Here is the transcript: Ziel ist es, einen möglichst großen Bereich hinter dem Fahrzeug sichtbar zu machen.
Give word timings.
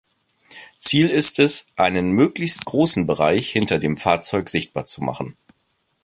Ziel 0.79 1.09
ist 1.11 1.37
es, 1.37 1.73
einen 1.75 2.09
möglichst 2.13 2.65
großen 2.65 3.05
Bereich 3.05 3.51
hinter 3.51 3.77
dem 3.77 3.97
Fahrzeug 3.97 4.49
sichtbar 4.49 4.87
zu 4.87 5.03
machen. 5.03 5.37